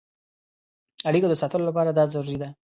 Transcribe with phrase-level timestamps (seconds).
[1.09, 2.49] اړیکو د ساتلو لپاره دا ضروري ده.